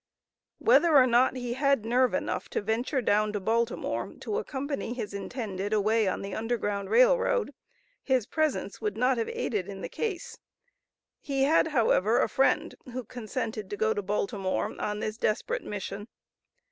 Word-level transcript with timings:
Whether 0.57 0.95
or 0.97 1.05
not 1.05 1.35
he 1.35 1.53
had 1.53 1.85
nerve 1.85 2.15
enough 2.15 2.49
to 2.49 2.61
venture 2.63 3.03
down 3.03 3.31
to 3.33 3.39
Baltimore 3.39 4.15
to 4.21 4.39
accompany 4.39 4.95
his 4.95 5.13
intended 5.13 5.73
away 5.73 6.07
on 6.07 6.23
the 6.23 6.33
Underground 6.33 6.89
Rail 6.89 7.19
Road, 7.19 7.53
his 8.01 8.25
presence 8.25 8.81
would 8.81 8.97
not 8.97 9.19
have 9.19 9.29
aided 9.29 9.67
in 9.67 9.81
the 9.81 9.89
case. 9.89 10.39
He 11.19 11.43
had, 11.43 11.67
however, 11.67 12.19
a 12.19 12.27
friend 12.27 12.73
who 12.91 13.03
consented 13.03 13.69
to 13.69 13.77
go 13.77 13.93
to 13.93 14.01
Baltimore 14.01 14.75
on 14.81 15.01
this 15.01 15.17
desperate 15.17 15.63
mission. 15.63 16.07